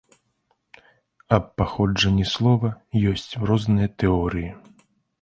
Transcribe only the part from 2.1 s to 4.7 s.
слова ёсць розныя тэорыі.